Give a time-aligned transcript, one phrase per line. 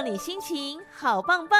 [0.00, 1.58] 让你心情好棒棒。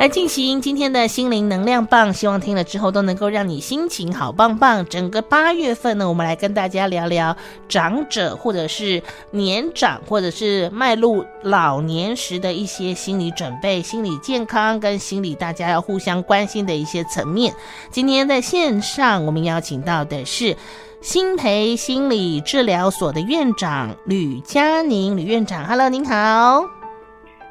[0.00, 4.82] 来进行今天的心灵能量棒，希望听了之后都能够让你心情好棒棒。
[4.86, 7.36] 整个八月份呢，我们来跟大家聊聊
[7.68, 17.54] 长者或者是年长或者是迈入老年时的一些心理准备、心理健康跟心理大家要互相关心的一些层面。
[17.90, 20.56] 今天在线上，我们邀请到的是。
[21.02, 26.75] 新培心理治疗所的院长吕佳宁，吕院长，Hello，您好。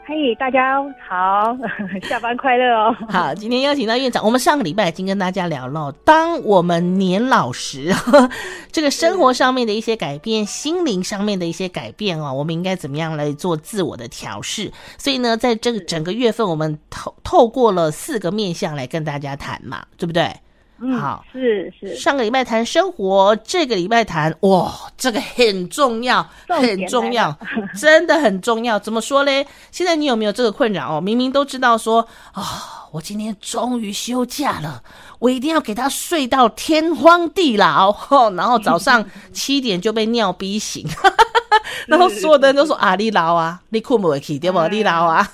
[0.08, 1.58] 嘿，大家好，
[2.08, 2.96] 下班快乐哦。
[3.10, 7.92] 好，今天邀请到院长，我们上个礼拜已经跟大家聊了，当我们年老时，
[8.72, 14.72] 这个生活上面的一些改变，心灵上面的一些改变哦，我们应该怎么样来做自我的调试？
[15.00, 20.32] 所以呢，在这个整个月份，我们透透过了四个面向来跟大家谈嘛，对不对？
[20.82, 21.96] 嗯，好，是是。
[21.96, 27.34] 上个礼拜谈生活，这个礼拜谈哇，这个很重要，很重要，
[27.80, 28.78] 真的很重要。
[28.78, 29.48] 怎么说嘞？
[29.72, 31.02] 现在你有没有这个困扰哦？
[31.02, 32.02] 明明都知道说
[32.34, 32.44] 啊、哦，
[32.92, 34.84] 我今天终于休假了，
[35.20, 40.86] 我一定要给他睡到天荒地老，哦、然后早上 七点就被尿逼醒，
[41.88, 44.62] 然后所有的人都说啊，你老啊，你困不起对不？
[44.68, 45.26] 你老啊。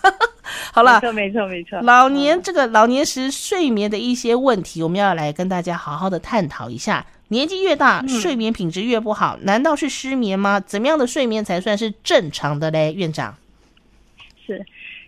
[0.73, 1.81] 好了，没错没错没错。
[1.81, 7.05] 老年这个老年时睡眠的一些问题，我们要来跟大家好好的探讨一下。
[7.29, 10.59] 年纪越大，睡眠品质越不好，嗯，难道是失眠吗？
[10.59, 12.91] 怎么样的睡眠才算是正常的嘞？
[12.91, 13.33] 院长，
[14.45, 14.65] 是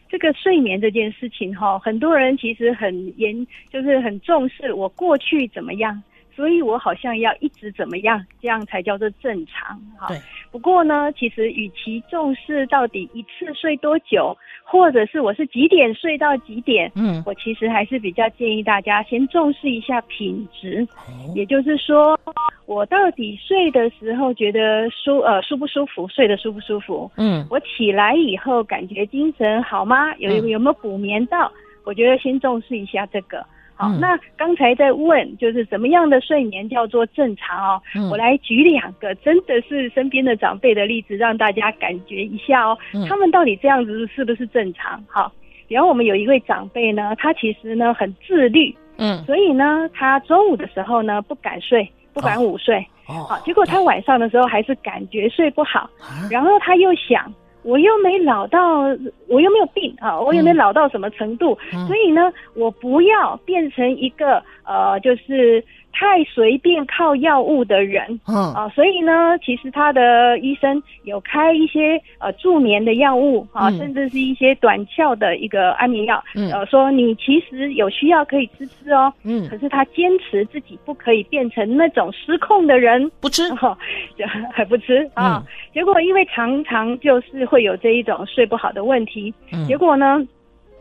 [0.09, 6.01] 这个睡眠这件事情哈，很多人其实很严，就是很重视我过去怎么样。
[6.35, 10.07] 所以我好像要一直怎么样，这样才叫做正常哈。
[10.07, 10.17] 对。
[10.51, 20.87] 不过呢，其实与其重视到底一次睡多久，或者是我是几点睡到几点，嗯，我其实还是比较建议大家先重视一下品质。
[21.07, 21.33] 哦。
[21.35, 22.19] 也就是说，
[22.67, 27.11] 我到底睡的时候觉得舒呃舒不舒服，睡得舒不舒服？
[27.17, 27.45] 嗯。
[27.49, 30.15] 我起来以后感觉精神好吗？
[30.17, 31.51] 有有没有补眠到？
[31.83, 33.45] 我觉得先重视一下这个。
[33.75, 37.81] 好，那刚才在问，就是什么样的睡眠叫做正常哦？
[37.95, 42.77] 嗯、我来举两个，真的是身边的长辈的例子，让大家感觉一下哦。
[42.93, 45.03] 嗯、他们到底这样子是不是正常？
[45.07, 45.31] 好，
[45.67, 57.33] 比方我们有一位长辈呢，他其实呢很自律，嗯，所以呢，他中午的时候呢不敢睡，不敢午睡，哦，好，结果他晚上的时候还是感觉睡不好，哦、然后他又想。
[57.63, 58.81] 我又没老到，
[59.27, 65.63] 我又没有病啊，我又没老到什么程度，嗯、所以呢，我不要变成一个呃，就是。
[65.95, 68.51] 太随便靠药物的人，嗯。
[68.55, 83.77] 啊，所以呢，其实他的医生有开一些呃助眠的药物啊，嗯、甚至是一些短效的一个安眠药，嗯，呃，说你其实有需要可以吃吃哦，嗯，可是他坚持自己不可以变成那种失控的人，不吃，哦、
[84.17, 90.25] 就还 不吃啊，嗯、结果因为常常就是会有这一种睡不好的问题，嗯，结果呢，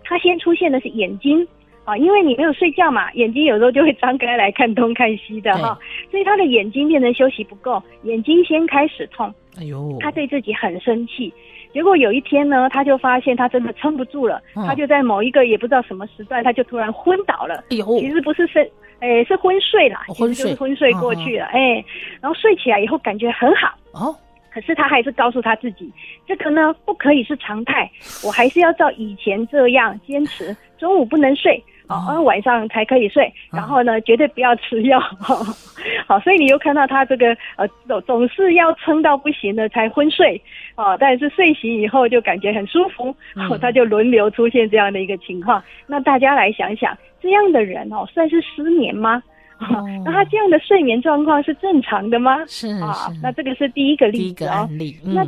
[0.04, 1.46] 他先出现的是眼睛。
[1.84, 5.76] 啊，因为你没有睡觉嘛，眼睛有时候就会张开来看东看西的哈，
[6.12, 9.34] 所以他的眼睛变成休息不够，眼睛先开始痛。
[9.58, 11.34] 哎呦，他对自己很生气。
[11.72, 17.64] 结果有一天呢，他就发现他真的撑不住了，嗯、他就在某一个也不知道什么时段，他就突然昏倒了。
[17.70, 18.70] 哎呦，其实不是睡，
[19.00, 21.46] 哎，是昏睡啦，其实就是昏睡过去了。
[21.46, 21.84] 哎，
[22.20, 23.74] 然后睡起来以后感觉很好。
[23.94, 24.14] 哦，
[24.52, 25.90] 可是他还是告诉他自己，
[26.26, 27.90] 这个呢不可以是常态，
[28.24, 31.62] 我还是要照以前这样坚持，中午不能睡。
[31.88, 34.98] 哦，晚上才可以睡，然后呢，绝对不要吃药。
[36.06, 40.40] 好，所以你又看到他这个呃，总总是要撑到不行了才昏睡，
[40.76, 45.62] 哦，但是睡醒以后就感觉很舒服，哦他就轮流出现这样的一个情况。
[45.86, 49.22] 那大家来想想，这样的人哦，算是失眠吗？
[50.04, 52.44] 那他这样的睡眠状况是正常的吗？
[52.46, 54.68] 是啊，那这个是第一个例子哦。
[55.04, 55.22] 那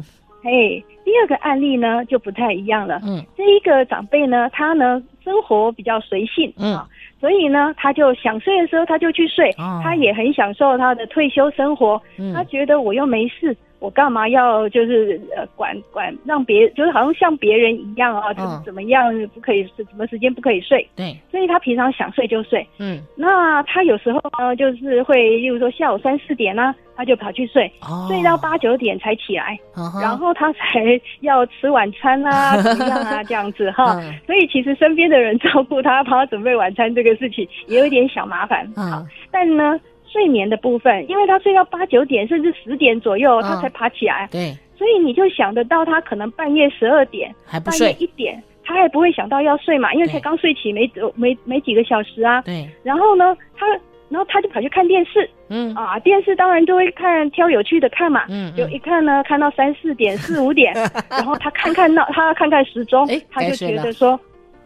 [0.44, 3.00] 哎，第二个案例呢就不太一样了。
[3.04, 5.02] 嗯，这一个长辈呢，他呢。
[5.24, 6.78] 生活比较随性，嗯，
[7.18, 13.56] 所以呢，他就想睡的时候他就去睡，哦、他也很享受他的退休生活，嗯、他觉得我又没事。
[13.80, 20.88] 我干嘛要就是呃管管让别就是好像像别人一样啊，怎么怎么样不可以什么时间不可以睡？
[20.96, 22.66] 对，所以他平常想睡就睡。
[22.78, 34.00] 嗯，那他有时候呢，就是会，例如说下午三四点呢、啊，他就跑去睡，哦、睡到八九点才起来，哦、然后他才要吃晚餐啊， 怎么样啊这样子哈。
[34.00, 38.66] 嗯、所以其实身边的人照顾他，帮他准备晚餐这个事情也有一点小麻烦。
[38.76, 39.78] 嗯，好，但呢。
[40.14, 44.28] 睡眠的部分，因为他睡到八九点甚至十点左右，他才爬起来。
[44.30, 52.40] 对，所以你就想得到他可能半夜十二点，还不睡，半夜一点，他还不会想到要睡嘛，因为才刚睡起没没没几个小时啊。
[52.42, 52.64] 对。
[52.84, 53.66] 然后呢，他
[54.08, 60.72] 然后他就跑去看电视，嗯啊，电视当然就会看挑有趣的看嘛，嗯，就一看呢，看到三四点、四五点，
[61.10, 64.20] 然后他看看那他看看时钟，欸、他就觉得说，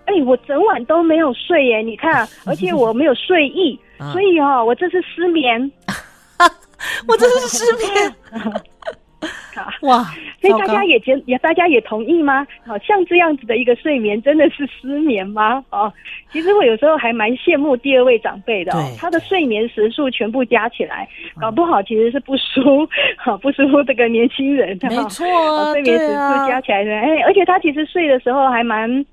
[0.05, 3.79] 哎、欸，我整晚都没有睡耶，你看， 而且我没有睡意，
[4.13, 5.71] 所以哈、哦，我这是失眠，
[7.07, 8.15] 我这是失眠。
[9.83, 10.05] 哇！
[10.41, 12.47] 所以大家也觉也大家也同意吗？
[12.65, 15.65] 好像这样子的一个睡眠真的是失眠吗？
[15.71, 15.93] 哦，
[16.31, 21.09] 其实我有时候还蛮羡慕第二位长辈的，哦，他的睡眠时数全部加起来，
[21.41, 24.79] 搞不好其实是不输， 好不输这个年轻人。
[24.83, 29.05] 没错，啊，睡眠时数加起来呢，哎，而且他其实睡的时候还蛮。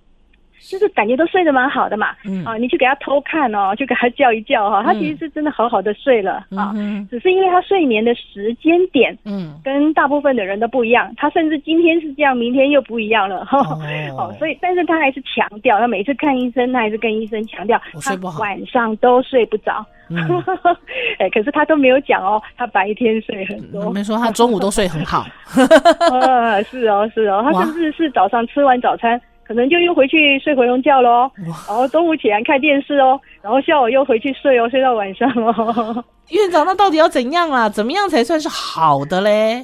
[0.69, 13.79] 就是感觉都睡得蛮好的嘛，嗯、啊，你去给他偷看哦，就给他叫一叫哈、哦，他其实是真的好好的睡了、嗯、啊，嗯、只是因为他睡眠的时间点，嗯，跟大部分的人都不一样，他甚至今天是这样，明天又不一样了，哈、哦，
[14.17, 25.25] 哦，所以但是他还是强调，他每次看医生，他还是跟医生强调，他晚上都睡不着， 哎、嗯，可是他都没有讲哦，他白天睡很多，没说他中午都睡很好，
[26.11, 29.21] 啊，是哦是哦，他甚至是早上吃完早餐。
[29.47, 36.03] 可能就又回去睡回笼觉喽，然后中午起来看电视哦，然后下午又回去睡哦，睡到晚上哦。
[36.31, 37.69] 院长，那到底要怎样啊？
[37.69, 39.63] 怎么样才算是好的嘞？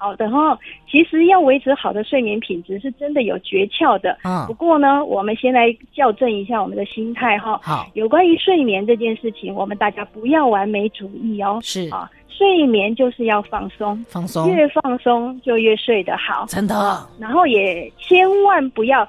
[0.00, 0.56] 好的哈，
[0.88, 4.16] 其实要维持好的睡眠品质是真的有诀窍的。
[4.24, 7.58] 嗯，不过呢，我们先来校正一下我们的心态哈。
[7.62, 11.58] 好，有关于睡眠这件事情，我们大家不要完美主义哦。
[11.62, 12.08] 是啊。
[12.38, 17.04] 睡眠就是要放松，放松，越放松就越睡得好，真的。
[17.18, 19.06] 然后也千万不要，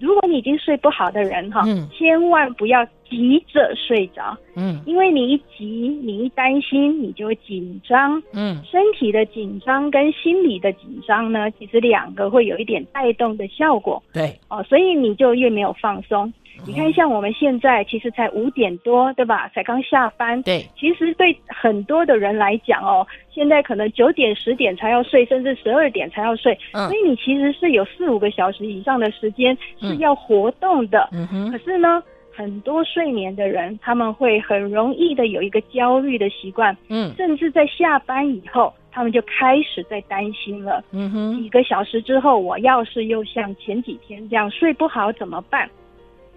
[0.00, 5.66] 如果你已经睡不好的人哈，嗯，千万不要急着睡着，嗯，因为你一急，
[6.02, 16.32] 你一担心，你就会紧张，嗯，身体的紧张跟心理的紧张呢，其实两个会有一点带动的效果，对，哦，所以你就越没有放松。
[16.66, 19.50] 你看，像我们现在其实才五点多，对吧？
[19.54, 20.40] 才刚下班。
[20.42, 26.56] 对，其实对很多的人来讲哦，现在可能九点、十点才要睡，甚至十二点才要睡。
[26.72, 26.86] 嗯。
[26.88, 31.08] 所以你其实是有四五个小时以上的时间是要活动的。
[31.12, 31.50] 嗯哼。
[31.50, 32.02] 可是呢，
[32.34, 36.76] 很多睡眠的人他们会很容易的有一个焦虑的习惯。
[36.88, 37.12] 嗯。
[37.16, 40.82] 甚至在下班以后，他们就开始在担心了。
[40.92, 41.42] 嗯哼。
[41.42, 45.68] 几个小时之后，我要是又像前几天这样睡不好怎么办？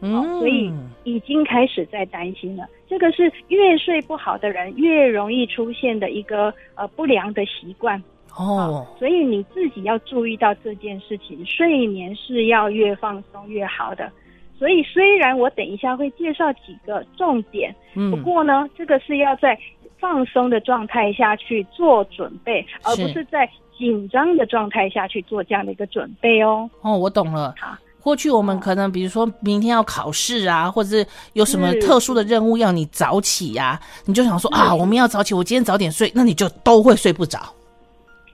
[0.02, 0.72] 哦，所以
[1.06, 2.68] 已经开始在担心了。
[2.88, 8.02] 这个是越睡不好的人越容易出现的一个呃不良的习惯
[8.38, 8.86] 哦。
[9.00, 14.12] 所以你自己要注意到这件事情，睡眠是要越放松越好的。
[14.58, 19.58] 所以虽然我等一下会介绍几个重点，嗯，不过呢，这个是要在
[20.00, 26.70] 放松的状态下去做准备，而不是在紧张的状态下去做这样的一个准备哦。
[26.82, 27.54] 哦，我懂了。
[27.60, 27.76] 好。
[28.02, 31.04] 过去我们可能，比如说明天要考试啊，或者是
[31.34, 37.40] 有什么特殊的任务要你早起呀、啊，你就想说啊，我们要早起，我今天早点睡，那你就都会睡不着，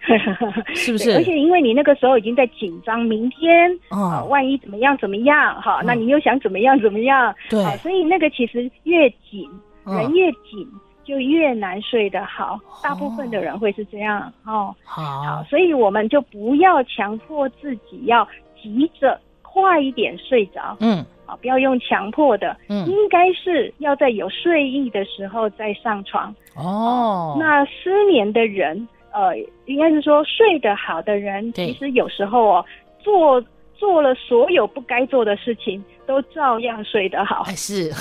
[0.75, 1.15] 是不是？
[1.15, 9.49] 而且因为你那个时候已经在紧张，明天啊、呃，万一怎么样怎么样哈，那你又想怎么样怎么样，对、呃，所以那个其实越紧，
[9.85, 10.67] 人越紧
[11.03, 14.75] 就越难睡得好，大部分的人会是这样哦。
[14.83, 18.27] 好，好，所以我们就不要强迫自己要
[18.61, 19.19] 急着。
[19.53, 26.33] 快一点睡着，嗯，啊，不要用强迫的，嗯，应该是要在有睡意的时候再上床。
[26.55, 29.35] 哦，那失眠的人，呃，
[29.65, 32.65] 应该是说睡得好的人，其实有时候哦，
[32.99, 33.43] 做
[33.75, 37.43] 做了所有不该做的事情，都照样睡得好。
[37.43, 37.91] 还是，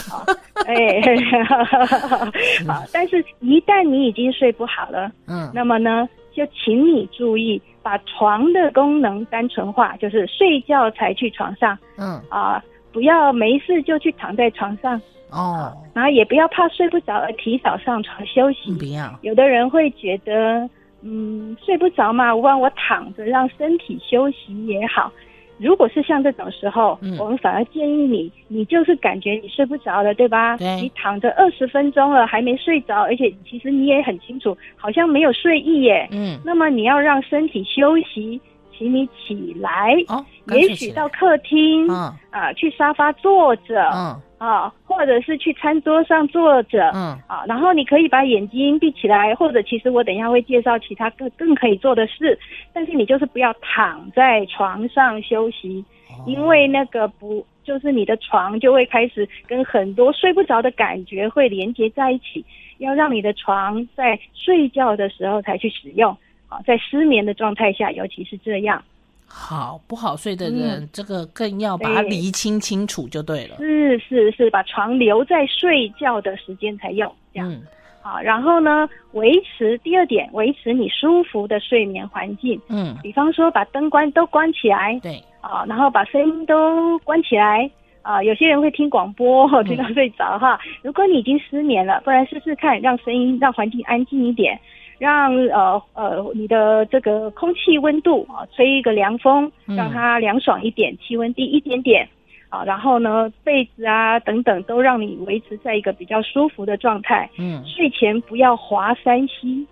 [0.66, 1.00] 哎，
[2.66, 7.60] 好，但是一旦你已经睡不好了，嗯，那么呢，就请你注意。
[7.82, 11.78] 把床的功能单纯化，就是睡觉才去床上。
[11.96, 18.70] 嗯啊，不要没事就去躺在床上哦，然后也不要怕睡不着而提早上床休息。
[18.78, 20.68] 不要，有的人会觉得，
[21.02, 25.12] 嗯，睡不着嘛，我让我躺着让身体休息也好。
[25.58, 30.56] 如果是像这种时候，嗯、我们反而建议你，你就是感觉你睡不着了，对吧？
[30.56, 36.08] 对，你躺着二十分钟了还没睡着，而且其实你也很清楚，好像没有睡意耶。
[36.12, 38.40] 嗯，那么你要让身体休息。
[38.80, 52.38] 请你起来，哦、也许到客厅，嗯、啊，去沙发坐着，嗯、啊，或者是去餐桌上坐着，嗯，啊，然后你可以把眼睛闭起来，或者其实我等一下会介绍其他更更可以做的事，
[52.72, 62.42] 但是你就是不要躺在床上休息，哦、因为那个不就是你的床就会开始跟很多睡不着的感觉会连接在一起，
[62.78, 66.16] 要让你的床在睡觉的时候才去使用。
[66.50, 68.82] 啊，在失眠的状态下，尤其是这样。
[69.26, 73.56] 好，不好睡的人，嗯、这个更要把它厘清清楚就对了。
[73.58, 77.48] 是是是，把床留在睡觉的时间才用，这样。
[77.48, 77.62] 嗯、
[78.02, 82.60] 好，然后呢，维持第二点，维持你舒服的睡眠环境。
[82.68, 84.98] 嗯，比方说把灯关都关起来。
[85.00, 85.22] 对。
[85.40, 87.70] 啊，然后把声音都关起来。
[88.02, 90.58] 啊，有些人会听广播， 听到睡着哈。
[90.64, 94.58] 嗯、如果你已经失眠了，不然试试看，让声音让环境安静一点。
[95.00, 102.06] 让呃呃你的这个空气温度啊吹一个凉风，让它凉爽一点，气温低一点点
[102.50, 107.30] 啊，然后呢被子啊等等都让你维持在一个比较舒服的状态。
[107.38, 109.66] 嗯，睡前不要划三 C。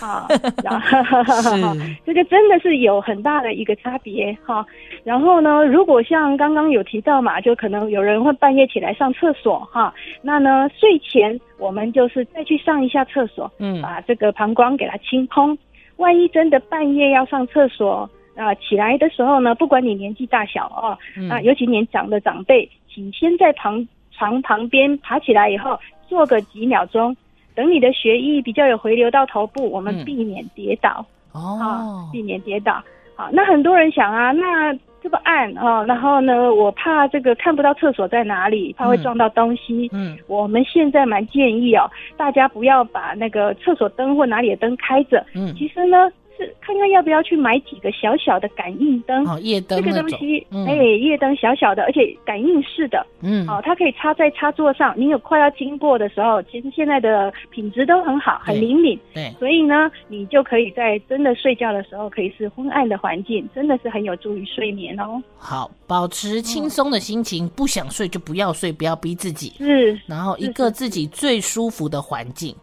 [0.00, 0.26] 啊，
[0.62, 4.64] 然后是这个真的是有很大的一个差别哈。
[5.04, 9.92] 然后呢，如果像刚刚有提到嘛，就可能有人会半夜起来上厕所哈。
[10.22, 15.56] 那呢，睡前我们就是再去上一下厕所，嗯，把这个膀胱给它清空。
[15.96, 20.96] 万一真的半夜要上厕所啊，起来的时候呢，不管你年纪大小哦，
[21.28, 25.78] 那尤其年长的长辈，请先在旁床旁边爬起来以后，
[26.08, 27.16] 坐个几秒钟。
[27.58, 32.80] 等你的血液比较有回流到头部，我们避免跌倒、嗯、哦、啊，避免跌倒。
[33.16, 34.72] 好，那很多人想啊，那
[35.02, 39.90] 这么暗啊，然后呢，我怕这个看不到厕所在哪里，怕会撞到东西。
[39.92, 45.26] 嗯，我们现在蛮建议哦，大家不要把那个厕所灯或哪里的灯开着。
[45.34, 46.08] 嗯，其实呢。
[46.38, 49.26] 是看看要不要去买几个小小的感应灯。
[49.26, 54.94] 哦，夜灯这个东西，哎、嗯，夜灯小小的，而且感应式的，嗯，哦，它可以插在插座上。
[54.96, 65.22] 你有快要经过的时候，其实现在的品质都很好，很灵敏，对，所以呢，你就可以在真的睡觉的时候，可以是昏暗的环境，真的是很有助于睡眠哦。
[65.36, 72.54] 好，保持轻松的心情，嗯、不想睡就不要睡，不要逼自己，是，然后一个自己最舒服的环境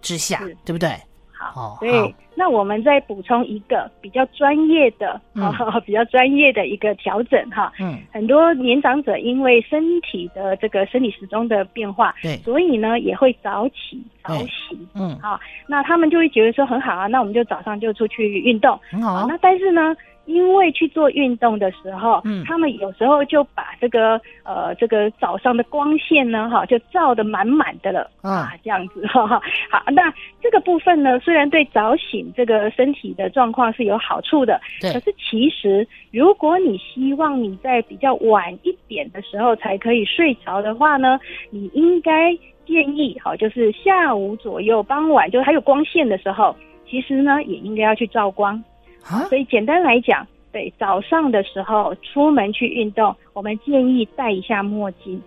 [0.00, 0.90] 之下，对不对？
[1.38, 5.52] 好，所以那我们再补充一个比较专业的，嗯、
[5.84, 7.72] 比较专业的一个调整哈。
[7.78, 14.50] 嗯，很多年长者因为身体的这个生理时钟的变化，对，所以呢也会早起早起。
[14.94, 19.26] 嗯，好，那他们就会觉得说很好啊，那我们就早上就出去运动，很好啊。
[19.28, 19.94] 那但是呢，
[20.26, 29.26] 因为去做运动的时候，嗯，他们有时候就把这个呃这个早上的光线呢，哈，就照得满满的了，啊，这样子哈。
[29.70, 41.18] 好，那这个部分呢，虽然对早醒这个身体的状况是有好处的，对，可是其实如果你希望你在比较晚一点的时候才可以睡着的话呢，
[41.50, 46.54] 你应该建议，好，就是下午左右傍晚，就还有光线的时候，
[46.88, 48.62] 其实呢也应该要去照光。
[49.08, 55.22] 啊，所以简单来讲，对，早上的时候出门去运动，我们建议戴一下墨镜。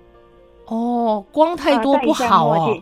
[0.66, 2.78] 哦，光太多不好哦。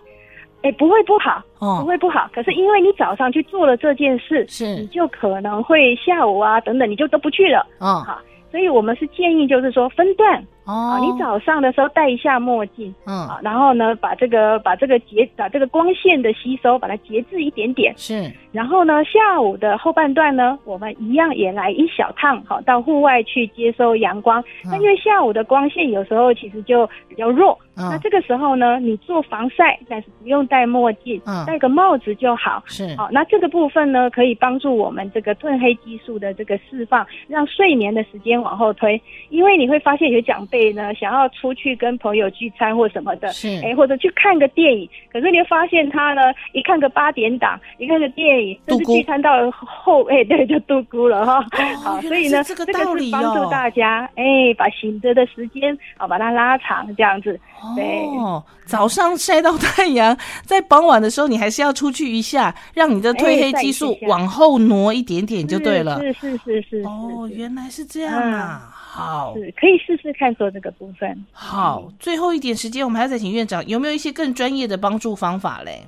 [0.63, 2.27] 哎，不会不好，哦，不会不好。
[2.33, 7.65] 可是因为你早上去做了这件事，是，你就可能会下午啊等等，你就都不去了。
[7.79, 10.43] 哦，好，所以我们是建议就是说分段。
[10.67, 18.29] 哦，你早上的时候戴一下墨镜，嗯，啊，然后呢，把这个把这个节把这个光线的吸收，把它节制一点点，是。
[18.51, 24.43] 然后呢，下午的后半段呢，我们一样也来一小趟，好，到户外去接收阳光。
[24.65, 32.61] 那因为下午的光线有时候其实就比较弱，那这个时候呢，你做防晒，但是不用戴墨镜，戴个帽子就好。
[32.67, 32.95] 是。
[32.95, 39.01] 好，那这个部分呢，可以帮助我们这个褪黑激素的这个释放，让睡眠的时间往后推。
[39.29, 40.67] 因为你会发现有长辈。
[40.77, 51.41] 呢，想要出去跟朋友聚餐或什么的，是哎，或者去看个电影，可是你会发现他呢，一看个八点档，一看个电影，就是聚餐到后， 哎，对，就度孤了哈。
[51.83, 54.23] 好，所以呢，这个道理帮助大家，哎，
[54.57, 57.39] 把醒着的时间啊，把它拉长，这样子。
[57.75, 65.99] 对，哦，早上晒到太阳，在傍晚的时候，你还是要出去一下，让你的褪黑激素往后挪一点点就对了。
[66.01, 66.81] 是是是是。
[66.83, 68.73] 哦，原来是这样啊。
[68.73, 71.25] 好，可以试试看做这个部分。
[71.31, 75.83] 好，嗯、最后一点时间，我们还要再请院长，有没有一些更专业的帮助方法嘞？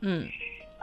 [0.00, 0.26] 嗯，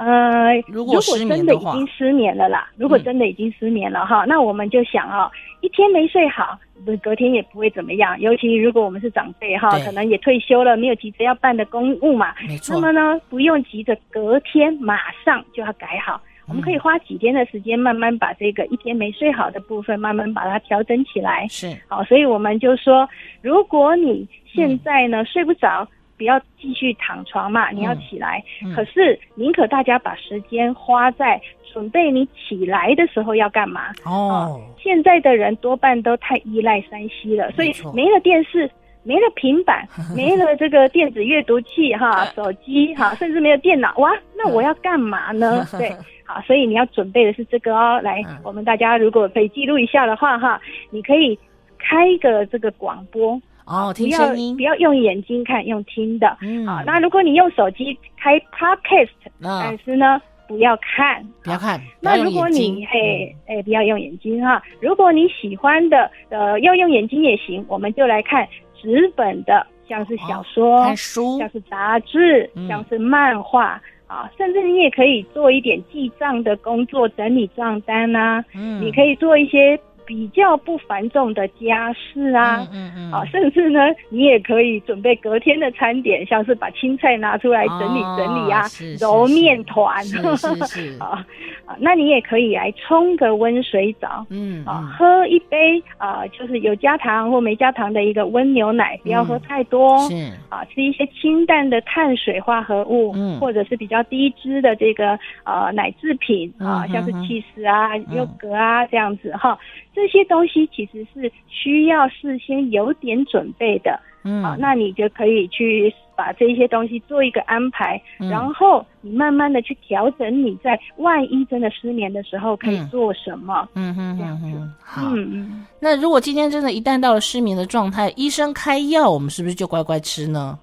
[0.03, 5.31] 呃，如果真的已经失眠了啦，如果真的已经失眠了哈，嗯、那我们就想哦，
[5.61, 6.59] 一天没睡好，
[7.01, 8.19] 隔天也不会怎么样。
[8.19, 12.33] 尤其如果我们是长辈哈，可能也退休了，没有急着要办的公务嘛。
[12.69, 16.19] 那么呢，不用急着隔天马上就要改好。
[16.45, 21.47] 我们可以花几天的时间，慢慢把这个一天没睡好的部分，慢慢把它调整起来。
[21.47, 23.07] 是，好，所以我们就说，
[23.41, 25.87] 如果你现在呢、嗯、睡不着，
[26.23, 28.41] 不要继续躺床嘛，你要起来。
[28.73, 31.41] 可是宁可大家把时间花在
[31.73, 33.91] 准备你起来的时候要干嘛？
[34.05, 38.71] 哦，现在的人多半都太依赖 3C 了，所以没了电视。
[39.05, 45.67] 没了平板， 没了这个电子阅读器哈， 手机哈，甚至没有电脑，哇，那我要干嘛呢？
[45.77, 45.91] 对，
[46.25, 47.99] 好，所以你要准备的是这个哦。
[48.01, 50.57] 来，我们大家如果可以记录一下的话哈，
[50.89, 51.37] 你可以
[51.77, 56.37] 开一个这个广播哦，听声音，不要不要用眼睛看，用听的。
[56.41, 59.09] 嗯，好，那如果你用手机开 Podcast，
[59.41, 60.21] 但是呢。
[60.45, 61.79] 不要看，不要看。
[62.01, 64.61] 那如果你嘿，哎，不要用眼睛哈。
[64.81, 67.65] 如果你喜欢的，呃，要用眼睛也行。
[67.67, 68.47] 我们就来看
[68.79, 78.43] 纸本的，像是小说、看书，像是杂志，像是漫画啊，甚至你也可以做一点记账的工作，整理账单呐。
[78.53, 79.79] 嗯，你可以做一些。
[80.05, 83.79] 比较不繁重的家事啊，嗯嗯，啊，甚至呢，
[84.09, 88.63] 你也可以准备隔天的餐点，像是把青菜拿出来整理整理啊，
[88.99, 90.03] 揉面团，
[90.99, 91.25] 啊
[91.65, 100.13] 啊，那你也可以来冲个温水澡，嗯啊，喝一杯啊，就是有加糖或没加糖的一个温牛奶，不要喝太多，是。
[100.49, 109.57] 啊，吃一些清淡的碳水化合物，嗯，或者是比较低脂的这个呃奶制品啊，像是起司啊、优格啊这样子哈。
[109.93, 124.45] 这些东西其实是需要事先有点准备的，嗯，好，那你就可以去把这些东西做一个安排，嗯，然后你慢慢的去调整你在万一真的失眠的时候可以做什么，嗯哼，这样子，
[124.83, 125.65] 好，嗯嗯。
[125.79, 130.57] 那如果今天真的一旦到了失眠的状态，医生开药，我们是不是就乖乖吃呢？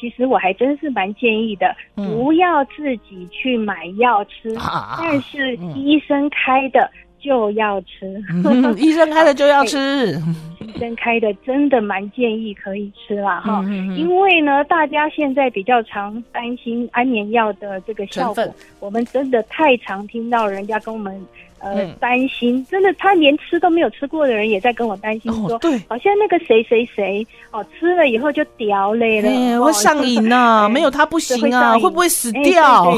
[0.00, 6.90] 其实我还真是蛮建议的，不要自己去买药吃，嗯，但是医生开的。
[7.22, 10.18] 就要吃，嗯、医生开的就要吃。
[10.60, 13.62] 医生开的真的蛮建议可以吃啦哈，
[13.96, 21.20] 因为呢，大家现在比较常担心安眠药的这个效果，我们真的太常听到人家跟我们。
[21.60, 32.90] 呃，担心，真的，他连吃都没有吃过的人也在跟我担心说，对，好像那个谁谁谁哦，吃了以后就掉泪了，会上瘾 呢，没有他不行啊，会不会死掉？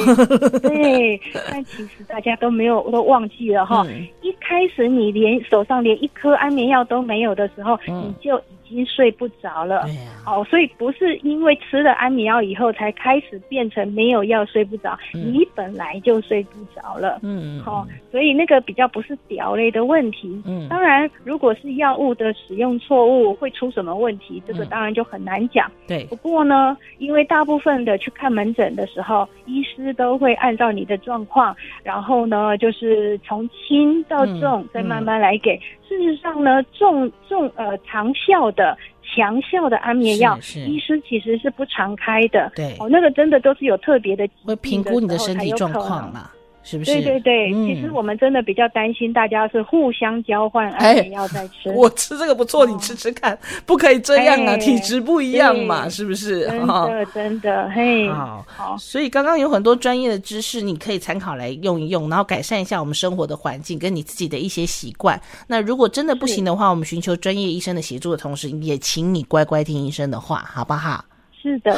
[0.62, 3.86] 对，但其实大家都没有，都忘记了哈。
[4.22, 8.40] 一开始你连手上连一颗安眠药都没有的时候，你就。
[8.72, 9.86] 已经睡不着了，
[10.24, 26.04] 哦，所以不是因为吃了安眠药以后才开始变成没有药睡不着，你本来就睡不着了，嗯，好，所以那个比较不是屌类的问题，嗯，当然如果是药物的使用错误会出什么问题，这个当然就很难讲，对。
[26.04, 35.60] 不过呢，因为大部分的去看门诊的时候，医师都会按照你的状况，然后呢，就是从轻到重再慢慢来给。
[35.92, 42.50] 事实上呢，重重呃长效的强效的安眠药，医师其实是不常开的。
[42.56, 46.30] 对，哦，那个真的都是有特别的，会评估你的身体状况嘛。
[46.62, 46.92] 是不是？
[46.92, 51.70] 对对对，嗯、其实我们真的比较担心大家是互相交换安眠药在吃。
[51.74, 56.46] 我吃这个不错，哦、你吃吃看，不可以这样啊，体质不一样嘛，是不是？
[56.46, 58.76] 真的真的，嘿，好，好。
[58.78, 65.20] 所以刚刚有很多专业的知识，你可以参考来用一用，然后改善一下我们生活的环境跟你自己的一些习惯。
[65.46, 71.04] 那如果真的不行的话，我们寻求专业医生的协助的同时，也请你乖乖听医生的话，好不好？
[71.44, 71.76] 是的。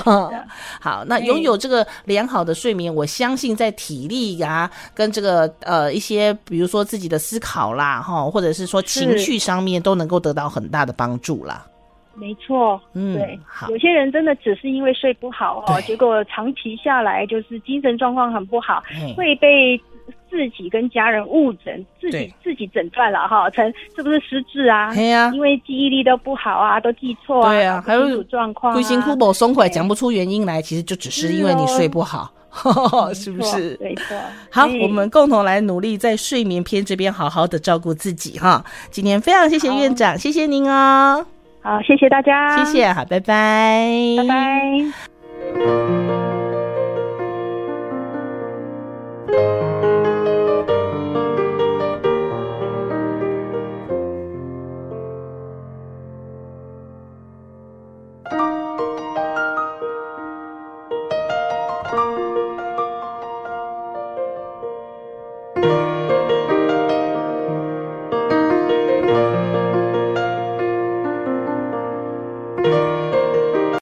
[0.81, 11.67] 好，那拥有这个良好的睡眠，我相信在体力啊，跟这个呃一些，比如说自己的思考啦，哈，或者是说情绪上面，都能够得到很大的帮助啦。
[12.15, 13.41] 没错，嗯，对。
[13.47, 18.83] 好，有些人真的只是因为睡不好哦，结果长期下来就是精神状况很不好，
[19.17, 19.81] 会被。
[20.31, 24.93] 自己跟家人误诊，自己自己诊断了哈，成是不是失智啊？
[24.95, 27.53] 对呀，因为记忆力都不好啊，都记错啊。
[27.53, 32.29] 对啊，还有状况，规身躯无爽快，讲不出原因来，其实就只是因为你睡不好，
[33.15, 33.79] 是不是？
[33.81, 34.17] 没错。
[34.51, 38.65] 好，我们共同来努力，在睡眠篇这边好好的照顾自己哈。
[38.91, 41.25] 今天非常谢谢院长，谢谢您哦。
[41.61, 43.89] 好，谢谢大家，谢谢，好，拜拜，
[44.19, 44.85] 拜拜。